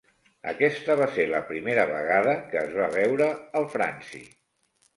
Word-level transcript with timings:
Aquesta 0.51 0.95
va 1.01 1.07
ser 1.17 1.25
la 1.33 1.41
primera 1.51 1.85
vegada 1.93 2.35
que 2.55 2.61
es 2.63 2.73
va 2.81 2.89
veure 2.99 3.31
el 3.63 3.71
franci. 3.77 4.27